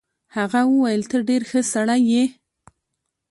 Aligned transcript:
هغه 0.35 0.59
وویل 0.71 1.03
ته 1.11 1.17
ډېر 1.29 1.41
ښه 1.49 1.61
سړی 1.73 2.01
یې. 2.11 2.23